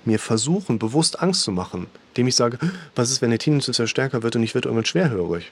mir 0.03 0.19
versuchen, 0.19 0.79
bewusst 0.79 1.21
Angst 1.21 1.43
zu 1.43 1.51
machen, 1.51 1.87
indem 2.15 2.27
ich 2.27 2.35
sage, 2.35 2.57
was 2.95 3.11
ist, 3.11 3.21
wenn 3.21 3.29
der 3.29 3.39
Tinnitus 3.39 3.77
ja 3.77 3.87
stärker 3.87 4.23
wird 4.23 4.37
und 4.37 4.43
ich 4.43 4.55
werde 4.55 4.69
irgendwann 4.69 4.85
schwerhörig. 4.85 5.51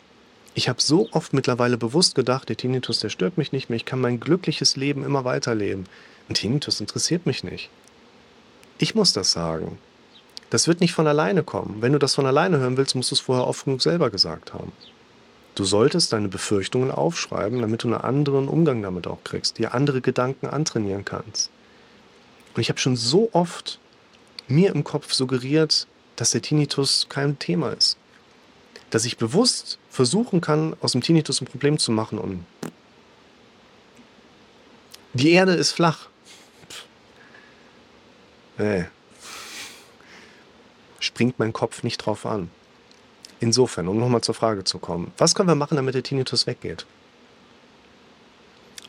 Ich 0.55 0.70
habe 0.70 0.82
so 0.82 1.10
oft 1.12 1.34
mittlerweile 1.34 1.77
bewusst 1.77 2.15
gedacht, 2.15 2.48
der 2.48 2.55
Tinnitus, 2.55 3.00
der 3.00 3.10
stört 3.10 3.38
mich 3.38 3.51
nicht 3.51 3.70
mehr, 3.70 3.75
ich 3.75 3.86
kann 3.86 4.00
mein 4.00 4.22
glückliches 4.22 4.77
Leben 4.77 5.03
immer 5.03 5.25
weiterleben. 5.25 5.86
Ein 6.29 6.36
Tinnitus 6.36 6.79
interessiert 6.79 7.25
mich 7.25 7.43
nicht. 7.43 7.70
Ich 8.77 8.96
muss 8.96 9.12
das 9.12 9.34
sagen. 9.34 9.77
Das 10.51 10.67
wird 10.67 10.79
nicht 10.79 10.93
von 10.93 11.08
alleine 11.08 11.43
kommen. 11.43 11.82
Wenn 11.82 11.91
du 11.91 12.00
das 12.00 12.15
von 12.15 12.25
alleine 12.25 12.60
hören 12.60 12.77
willst, 12.77 12.96
musst 12.96 13.12
du 13.12 13.15
es 13.15 13.20
vorher 13.20 13.48
oft 13.48 13.65
genug 13.65 13.82
selber 13.82 14.10
gesagt 14.10 14.53
haben. 14.53 14.72
Du 15.55 15.65
solltest 15.65 16.13
deine 16.13 16.29
Befürchtungen 16.29 16.91
aufschreiben, 16.91 17.60
damit 17.60 17.84
du 17.84 17.88
einen 17.88 18.01
anderen 18.01 18.48
Umgang 18.48 18.82
damit 18.82 19.05
auch 19.05 19.24
kriegst, 19.24 19.58
dir 19.58 19.74
andere 19.74 20.00
Gedanken 20.00 20.48
antrainieren 20.48 21.03
kannst. 21.03 21.50
Und 22.55 22.62
ich 22.62 22.70
habe 22.70 22.79
schon 22.79 22.96
so 22.96 23.29
oft 23.34 23.79
mir 24.48 24.74
im 24.74 24.84
Kopf 24.84 25.13
suggeriert, 25.13 25.88
dass 26.15 26.32
der 26.32 26.41
Tinnitus 26.41 27.08
kein 27.10 27.39
Thema 27.39 27.72
ist. 27.72 27.98
Dass 28.89 29.05
ich 29.05 29.17
bewusst 29.17 29.79
versuchen 29.89 30.41
kann, 30.41 30.75
aus 30.82 30.91
dem 30.91 31.01
Tinnitus 31.01 31.41
ein 31.41 31.46
Problem 31.46 31.77
zu 31.77 31.91
machen 31.91 32.17
und 32.17 32.46
die 35.13 35.32
Erde 35.32 35.53
ist 35.53 35.72
flach. 35.72 36.08
Nee, 38.58 38.86
springt 41.00 41.38
mein 41.39 41.53
Kopf 41.53 41.84
nicht 41.84 41.98
drauf 42.00 42.25
an. 42.25 42.50
Insofern, 43.39 43.88
um 43.88 44.00
nochmal 44.00 44.22
zur 44.22 44.36
Frage 44.36 44.63
zu 44.63 44.79
kommen, 44.79 45.12
was 45.17 45.36
können 45.36 45.50
wir 45.50 45.55
machen, 45.55 45.75
damit 45.75 45.96
der 45.96 46.03
Tinnitus 46.03 46.48
weggeht? 46.48 46.86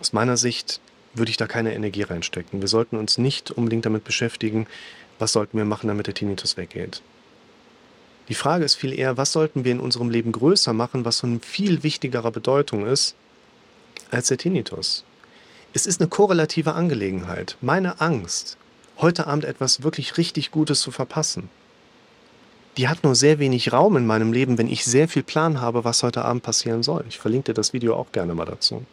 Aus 0.00 0.12
meiner 0.12 0.36
Sicht 0.36 0.80
würde 1.14 1.30
ich 1.30 1.36
da 1.36 1.46
keine 1.46 1.74
Energie 1.74 2.02
reinstecken. 2.02 2.60
Wir 2.60 2.68
sollten 2.68 2.96
uns 2.96 3.18
nicht 3.18 3.50
unbedingt 3.50 3.84
damit 3.84 4.04
beschäftigen, 4.04 4.66
was 5.18 5.32
sollten 5.32 5.56
wir 5.58 5.64
machen, 5.64 5.88
damit 5.88 6.06
der 6.06 6.14
Tinnitus 6.14 6.56
weggeht. 6.56 7.02
Die 8.28 8.34
Frage 8.34 8.64
ist 8.64 8.74
viel 8.74 8.98
eher, 8.98 9.16
was 9.16 9.32
sollten 9.32 9.64
wir 9.64 9.72
in 9.72 9.80
unserem 9.80 10.10
Leben 10.10 10.32
größer 10.32 10.72
machen, 10.72 11.04
was 11.04 11.20
von 11.20 11.40
viel 11.40 11.82
wichtigerer 11.82 12.30
Bedeutung 12.30 12.86
ist 12.86 13.14
als 14.10 14.28
der 14.28 14.38
Tinnitus. 14.38 15.04
Es 15.74 15.86
ist 15.86 16.00
eine 16.00 16.08
korrelative 16.08 16.74
Angelegenheit. 16.74 17.56
Meine 17.60 18.00
Angst, 18.00 18.56
heute 18.98 19.26
Abend 19.26 19.44
etwas 19.44 19.82
wirklich 19.82 20.16
richtig 20.16 20.50
Gutes 20.52 20.80
zu 20.80 20.90
verpassen, 20.90 21.50
die 22.76 22.88
hat 22.88 23.04
nur 23.04 23.14
sehr 23.14 23.38
wenig 23.38 23.72
Raum 23.72 23.96
in 23.96 24.06
meinem 24.06 24.32
Leben, 24.32 24.58
wenn 24.58 24.68
ich 24.68 24.84
sehr 24.84 25.06
viel 25.06 25.22
Plan 25.22 25.60
habe, 25.60 25.84
was 25.84 26.02
heute 26.02 26.24
Abend 26.24 26.42
passieren 26.42 26.82
soll. 26.82 27.04
Ich 27.08 27.18
verlinke 27.18 27.52
dir 27.52 27.54
das 27.54 27.72
Video 27.72 27.94
auch 27.94 28.10
gerne 28.10 28.34
mal 28.34 28.46
dazu. 28.46 28.84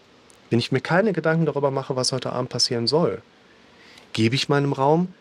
Wenn 0.50 0.60
ich 0.60 0.72
mir 0.72 0.82
keine 0.82 1.14
Gedanken 1.14 1.46
darüber 1.46 1.72
mache, 1.72 1.96
was 1.96 2.12
heute 2.12 2.34
Abend 2.34 2.50
passieren 2.50 2.86
soll, 2.86 3.22
gebe 4.14 4.36
ich 4.36 4.50
meinem 4.50 4.74
Raum, 4.74 5.14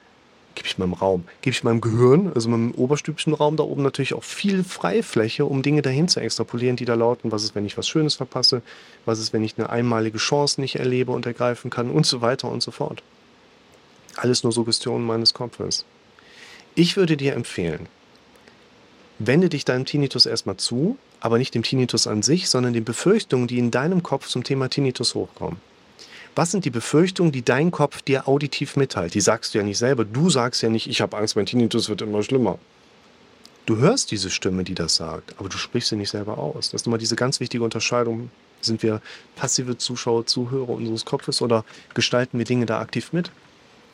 gebe 0.55 0.67
ich 0.67 0.79
meinem 0.79 0.93
Raum, 0.93 1.25
gebe 1.43 1.55
ich 1.55 1.65
meinem 1.65 1.81
Gehirn, 1.81 2.33
also 2.35 2.49
meinem 2.49 2.73
oberstübchen 2.73 3.35
Raum 3.35 3.57
da 3.57 3.63
oben 3.63 3.83
natürlich 3.83 4.15
auch 4.15 4.25
viel 4.25 4.65
Freifläche, 4.65 5.45
um 5.45 5.63
Dinge 5.63 5.83
dahin 5.83 6.09
zu 6.09 6.21
extrapolieren, 6.21 6.77
die 6.77 6.85
da 6.85 6.95
lauten, 6.95 7.33
was 7.33 7.45
ist, 7.45 7.55
wenn 7.55 7.67
ich 7.67 7.79
was 7.79 7.89
Schönes 7.89 8.15
verpasse, 8.15 8.63
was 9.05 9.21
ist, 9.21 9.33
wenn 9.33 9.45
ich 9.45 9.59
eine 9.59 9.71
einmalige 9.71 10.19
Chance 10.19 10.61
nicht 10.61 10.77
erlebe 10.77 11.13
und 11.13 11.27
ergreifen 11.27 11.71
kann 11.71 11.91
und 11.91 12.07
so 12.07 12.21
weiter 12.21 12.51
und 12.51 12.63
so 12.63 12.71
fort. 12.71 13.03
Alles 14.17 14.43
nur 14.43 14.53
Suggestionen 14.53 15.07
meines 15.07 15.35
Kopfes. 15.35 15.85
Ich 16.75 16.97
würde 16.97 17.17
dir 17.17 17.35
empfehlen, 17.35 17.89
Wende 19.23 19.51
dich 19.51 19.67
deinem 19.67 19.85
Tinnitus 19.85 20.25
erstmal 20.25 20.57
zu, 20.57 20.97
aber 21.21 21.37
nicht 21.37 21.55
dem 21.55 21.63
Tinnitus 21.63 22.07
an 22.07 22.23
sich, 22.23 22.49
sondern 22.49 22.73
den 22.73 22.85
Befürchtungen, 22.85 23.47
die 23.49 23.59
in 23.59 23.71
deinem 23.71 24.03
Kopf 24.03 24.27
zum 24.27 24.45
Thema 24.45 24.71
Tinnitus 24.71 25.15
hochkommen. 25.15 25.61
Was 26.35 26.53
sind 26.53 26.65
die 26.65 26.71
Befürchtungen, 26.71 27.33
die 27.33 27.43
dein 27.43 27.71
Kopf 27.71 28.03
dir 28.03 28.29
auditiv 28.29 28.77
mitteilt? 28.77 29.15
Die 29.15 29.21
sagst 29.21 29.53
du 29.53 29.59
ja 29.59 29.65
nicht 29.65 29.79
selber. 29.79 30.05
Du 30.05 30.31
sagst 30.31 30.63
ja 30.63 30.69
nicht, 30.69 30.87
ich 30.87 31.01
habe 31.01 31.17
Angst, 31.17 31.37
mein 31.37 31.47
Tinnitus 31.47 31.89
wird 31.89 32.03
immer 32.03 32.23
schlimmer. 32.23 32.59
Du 33.67 33.77
hörst 33.77 34.11
diese 34.11 34.31
Stimme, 34.31 34.65
die 34.65 34.75
das 34.75 34.97
sagt, 34.97 35.35
aber 35.39 35.49
du 35.49 35.57
sprichst 35.57 35.91
sie 35.91 35.97
nicht 35.97 36.11
selber 36.11 36.39
aus. 36.39 36.71
Das 36.71 36.83
ist 36.83 36.87
nochmal 36.87 36.99
diese 36.99 37.17
ganz 37.17 37.41
wichtige 37.41 37.63
Unterscheidung. 37.63 38.31
Sind 38.61 38.83
wir 38.83 39.01
passive 39.37 39.79
Zuschauer, 39.79 40.27
Zuhörer 40.27 40.71
unseres 40.71 41.05
Kopfes 41.05 41.41
oder 41.41 41.65
gestalten 41.95 42.39
wir 42.39 42.45
Dinge 42.45 42.67
da 42.67 42.81
aktiv 42.81 43.13
mit? 43.13 43.31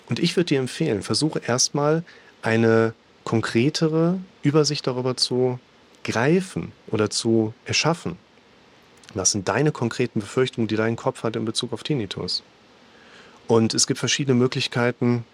Und 0.08 0.18
ich 0.18 0.36
würde 0.36 0.46
dir 0.46 0.60
empfehlen, 0.60 1.02
versuche 1.02 1.40
erstmal 1.46 2.04
eine 2.42 2.94
konkretere 3.24 4.18
Übersicht 4.42 4.86
darüber 4.86 5.16
zu 5.16 5.58
greifen 6.04 6.72
oder 6.88 7.10
zu 7.10 7.52
erschaffen. 7.64 8.16
Was 9.16 9.30
sind 9.30 9.48
deine 9.48 9.72
konkreten 9.72 10.20
Befürchtungen, 10.20 10.68
die 10.68 10.76
dein 10.76 10.94
Kopf 10.94 11.22
hat 11.22 11.36
in 11.36 11.46
Bezug 11.46 11.72
auf 11.72 11.82
Tinnitus? 11.82 12.42
Und 13.46 13.72
es 13.72 13.86
gibt 13.86 13.98
verschiedene 13.98 14.34
Möglichkeiten. 14.34 15.24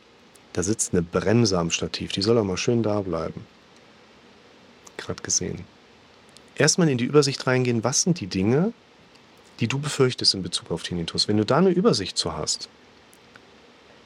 Da 0.53 0.63
sitzt 0.63 0.93
eine 0.93 1.03
Bremse 1.03 1.59
am 1.59 1.71
Stativ, 1.71 2.13
die 2.13 2.23
soll 2.23 2.39
auch 2.39 2.45
mal 2.45 2.57
schön 2.57 2.85
da 2.85 3.01
bleiben. 3.01 3.45
Gerade 4.99 5.23
gesehen. 5.23 5.65
Erstmal 6.55 6.89
in 6.91 6.99
die 6.99 7.07
Übersicht 7.07 7.45
reingehen, 7.47 7.83
was 7.83 8.03
sind 8.03 8.21
die 8.21 8.29
Dinge, 8.29 8.73
die 9.59 9.67
du 9.67 9.81
befürchtest 9.81 10.35
in 10.35 10.43
Bezug 10.43 10.71
auf 10.71 10.85
Tinnitus. 10.85 11.27
Wenn 11.27 11.39
du 11.39 11.45
da 11.45 11.57
eine 11.57 11.71
Übersicht 11.71 12.17
zu 12.17 12.37
hast, 12.37 12.69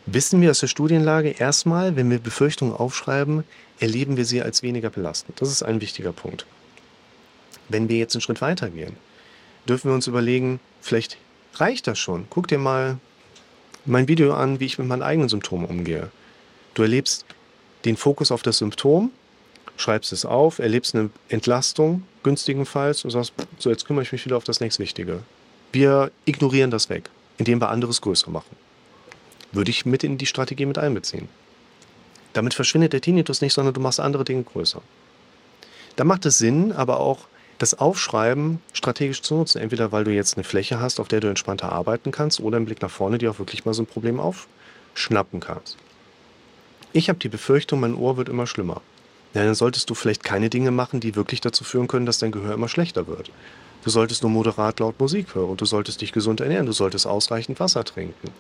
wissen 0.07 0.41
wir 0.41 0.53
aus 0.53 0.61
der 0.61 0.69
Studienlage 0.69 1.31
erstmal, 1.31 1.97
wenn 1.97 2.09
wir 2.09 2.19
Befürchtungen 2.19 2.73
aufschreiben, 2.73 3.45
erleben 3.79 4.17
wir 4.17 4.25
sie 4.25 4.41
als 4.41 4.63
weniger 4.63 4.89
belastend. 4.89 5.39
Das 5.43 5.51
ist 5.51 5.63
ein 5.63 5.83
wichtiger 5.83 6.13
Punkt. 6.13 6.47
Wenn 7.69 7.91
wir 7.91 7.99
jetzt 7.99 8.15
einen 8.15 8.23
Schritt 8.23 8.41
weiter 8.41 8.71
gehen, 8.71 8.97
dürfen 9.69 9.91
wir 9.91 9.95
uns 9.95 10.07
überlegen, 10.07 10.61
vielleicht 10.81 11.17
reicht 11.55 11.87
das 11.87 11.99
schon. 11.99 12.27
Guck 12.31 12.49
dir 12.49 12.59
mal 12.59 12.99
mein 13.85 14.09
Video 14.09 14.35
an, 14.35 14.61
wie 14.61 14.67
ich 14.67 14.79
mit 14.79 14.87
meinen 14.89 15.03
eigenen 15.03 15.29
Symptomen 15.29 15.67
umgehe. 15.67 16.11
Du 16.75 16.83
erlebst 16.83 17.25
den 17.85 17.97
Fokus 17.97 18.33
auf 18.33 18.43
das 18.43 18.59
Symptom, 18.59 19.11
schreibst 19.77 20.13
es 20.13 20.25
auf, 20.25 20.59
erlebst 20.59 20.95
eine 20.95 21.11
Entlastung, 21.29 22.03
günstigenfalls, 22.23 23.05
und 23.05 23.11
sagst, 23.11 23.33
so 23.59 23.71
jetzt 23.71 23.87
kümmere 23.87 24.03
ich 24.03 24.13
mich 24.13 24.25
wieder 24.25 24.37
auf 24.37 24.45
das 24.45 24.61
nächstwichtige. 24.61 25.23
Wir 25.73 26.11
ignorieren 26.25 26.71
das 26.71 26.89
weg, 26.89 27.11
indem 27.39 27.61
wir 27.61 27.69
anderes 27.69 28.01
größer 28.01 28.31
machen 28.31 28.57
würde 29.57 29.71
ich 29.71 29.87
mit 29.87 30.05
in 30.05 30.19
die 30.19 30.27
Strategie 30.27 30.67
mit 30.67 30.79
einbeziehen. 30.79 31.29
Damit 32.33 32.55
verschwindet 32.55 32.93
der 32.93 33.01
Tinnitus 33.01 33.41
nicht, 33.41 33.55
sondern 33.55 33.75
du 33.75 33.81
machst 33.81 33.99
andere 33.99 34.25
Dinge 34.25 34.45
größer. 34.45 34.83
Da 35.97 36.05
macht 36.05 36.27
es 36.27 36.39
Sinn, 36.39 36.73
aber 36.73 37.01
auch 37.01 37.21
das 37.59 37.75
Aufschreiben 37.75 38.61
strategisch 38.73 39.23
zu 39.23 39.35
nutzen. 39.35 39.61
Entweder 39.61 39.93
weil 39.93 40.05
du 40.05 40.13
jetzt 40.13 40.37
eine 40.37 40.45
Fläche 40.45 40.81
hast, 40.81 41.01
auf 41.01 41.09
der 41.09 41.21
du 41.21 41.29
entspannter 41.29 41.73
arbeiten 41.73 42.11
kannst, 42.11 42.41
oder 42.41 42.59
im 42.59 42.65
Blick 42.65 42.83
nach 42.83 42.91
vorne 42.91 43.19
dir 43.19 43.31
auch 43.31 43.39
wirklich 43.39 43.65
mal 43.65 43.75
so 43.75 43.83
ein 43.83 43.87
Problem 43.87 44.21
aufschnappen 44.21 45.41
kannst. 45.41 45.77
Ich 46.93 47.09
habe 47.09 47.19
die 47.19 47.29
Befürchtung, 47.29 47.81
mein 47.81 47.95
Ohr 47.95 48.17
wird 48.17 48.29
immer 48.29 48.47
schlimmer. 48.47 48.81
Ja, 49.35 49.45
dann 49.45 49.55
solltest 49.55 49.91
du 49.91 49.95
vielleicht 49.95 50.25
keine 50.25 50.49
Dinge 50.49 50.71
machen, 50.71 51.01
die 51.01 51.15
wirklich 51.15 51.41
dazu 51.43 51.63
führen 51.63 51.89
können, 51.89 52.07
dass 52.07 52.19
dein 52.19 52.33
Gehör 52.33 52.55
immer 52.55 52.69
schlechter 52.69 53.07
wird. 53.07 53.31
Du 53.85 53.91
solltest 53.91 54.23
nur 54.23 54.31
moderat 54.31 54.81
laut 54.81 54.99
Musik 54.99 55.35
hören 55.35 55.57
du 55.57 55.65
solltest 55.65 56.01
dich 56.01 56.13
gesund 56.13 56.41
ernähren, 56.41 56.67
du 56.67 56.73
solltest 56.73 57.07
ausreichend 57.07 57.61
Wasser 57.61 57.85
trinken. 57.85 58.31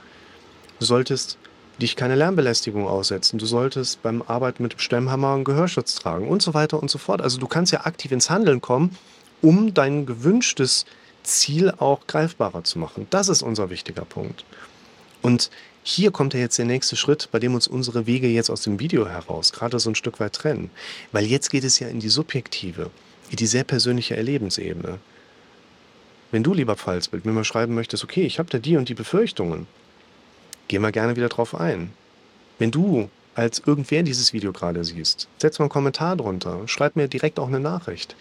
Du 0.78 0.85
solltest 0.85 1.38
dich 1.80 1.97
keine 1.97 2.14
Lärmbelästigung 2.14 2.87
aussetzen. 2.87 3.38
Du 3.38 3.47
solltest 3.47 4.02
beim 4.02 4.23
Arbeiten 4.23 4.62
mit 4.62 4.73
dem 4.73 4.78
Stemmhammer 4.78 5.35
einen 5.35 5.45
Gehörschutz 5.45 5.97
tragen 5.97 6.28
und 6.28 6.42
so 6.42 6.54
weiter 6.54 6.80
und 6.80 6.90
so 6.90 6.99
fort. 6.99 7.21
Also 7.21 7.38
du 7.38 7.47
kannst 7.47 7.73
ja 7.73 7.85
aktiv 7.85 8.12
ins 8.12 8.30
Handeln 8.30 8.61
kommen, 8.61 8.97
um 9.42 9.75
dein 9.75 10.06
gewünschtes 10.06 10.87
Ziel 11.23 11.73
auch 11.78 12.06
greifbarer 12.06 12.64
zu 12.64 12.78
machen. 12.78 13.06
Das 13.11 13.28
ist 13.28 13.42
unser 13.42 13.68
wichtiger 13.68 14.04
Punkt. 14.04 14.45
Und 15.23 15.50
hier 15.83 16.11
kommt 16.11 16.35
ja 16.35 16.40
jetzt 16.40 16.59
der 16.59 16.64
nächste 16.64 16.97
Schritt, 16.97 17.28
bei 17.30 17.38
dem 17.38 17.54
uns 17.54 17.68
unsere 17.68 18.06
Wege 18.06 18.28
jetzt 18.28 18.50
aus 18.50 18.62
dem 18.62 18.80
Video 18.80 19.09
heraus 19.09 19.52
gerade 19.52 19.78
so 19.78 19.90
ein 19.90 19.95
Stück 19.95 20.18
weit 20.18 20.33
trennen. 20.33 20.71
Weil 21.12 21.26
jetzt 21.26 21.50
geht 21.50 21.64
es 21.64 21.78
ja 21.78 21.88
in 21.88 22.00
die 22.00 22.09
subjektive, 22.09 22.90
in 23.30 23.37
die 23.37 23.47
sehr 23.47 23.64
persönliche 23.64 24.16
Erlebensebene. 24.16 24.99
Wenn 26.33 26.42
du, 26.42 26.54
lieber 26.54 26.76
Pfalzbild, 26.76 27.25
mir 27.25 27.33
mal 27.33 27.45
schreiben 27.45 27.75
möchtest, 27.75 28.02
okay, 28.02 28.25
ich 28.25 28.38
habe 28.38 28.50
da 28.50 28.59
die 28.59 28.76
und 28.76 28.88
die 28.88 28.95
Befürchtungen, 28.95 29.66
gehen 30.68 30.82
wir 30.82 30.92
gerne 30.92 31.16
wieder 31.16 31.28
drauf 31.28 31.54
ein. 31.54 31.92
Wenn 32.58 32.70
du 32.70 33.11
als 33.35 33.62
irgendwer 33.64 34.02
dieses 34.02 34.32
Video 34.32 34.52
gerade 34.52 34.82
siehst, 34.85 35.28
setz 35.38 35.58
mal 35.58 35.64
einen 35.64 35.70
Kommentar 35.70 36.16
drunter, 36.16 36.66
schreib 36.66 36.96
mir 36.96 37.08
direkt 37.08 37.38
auch 37.38 37.49
eine 37.49 37.61
Nachricht. 37.61 38.16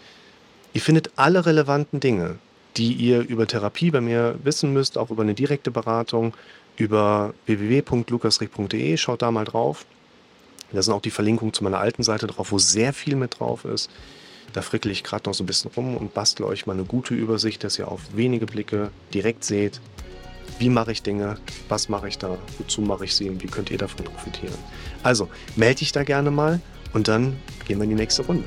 Ihr 0.74 0.82
findet 0.82 1.12
alle 1.16 1.46
relevanten 1.46 2.02
Dinge, 2.02 2.38
die 2.76 2.92
ihr 2.94 3.22
über 3.22 3.48
Therapie 3.48 3.92
bei 3.92 4.02
mir 4.02 4.38
wissen 4.44 4.74
müsst, 4.74 4.98
auch 4.98 5.10
über 5.10 5.24
eine 5.24 5.34
direkte 5.34 5.72
Beratung, 5.72 6.34
über 6.76 7.34
www.lukasrick.de, 7.46 8.98
schaut 8.98 9.22
da 9.22 9.32
mal 9.32 9.46
drauf. 9.46 9.86
Da 10.74 10.82
sind 10.82 10.94
auch 10.94 11.02
die 11.02 11.12
Verlinkungen 11.12 11.54
zu 11.54 11.64
meiner 11.64 11.80
alten 11.80 12.04
Seite 12.04 12.28
drauf, 12.28 12.52
wo 12.52 12.58
sehr 12.58 12.92
viel 12.92 13.16
mit 13.16 13.40
drauf 13.40 13.64
ist. 13.64 13.90
Da 14.52 14.62
frickel 14.62 14.92
ich 14.92 15.04
gerade 15.04 15.30
noch 15.30 15.34
so 15.34 15.44
ein 15.44 15.48
bisschen 15.48 15.72
rum 15.72 15.96
und 15.96 16.14
bastle 16.14 16.46
euch 16.46 16.66
mal 16.66 16.74
eine 16.74 16.84
gute 16.84 17.14
Übersicht, 17.14 17.64
dass 17.64 17.80
ihr 17.80 17.88
auf 17.88 18.02
wenige 18.14 18.46
Blicke 18.46 18.92
direkt 19.14 19.46
seht, 19.46 19.80
wie 20.60 20.70
mache 20.70 20.92
ich 20.92 21.04
Dinge, 21.04 21.38
was 21.70 21.90
mache 21.90 22.08
ich 22.08 22.18
da, 22.18 22.38
wozu 22.58 22.82
mache 22.82 23.06
ich 23.06 23.16
sie 23.16 23.30
und 23.30 23.44
wie 23.44 23.48
könnt 23.48 23.72
ihr 23.72 23.78
davon 23.78 24.06
profitieren. 24.06 24.56
Also 25.04 25.30
melde 25.56 25.80
dich 25.80 25.92
da 25.92 26.04
gerne 26.04 26.32
mal 26.32 26.60
und 26.94 27.08
dann 27.08 27.38
gehen 27.68 27.78
wir 27.78 27.84
in 27.84 27.92
die 27.92 27.96
nächste 27.96 28.24
Runde. 28.26 28.46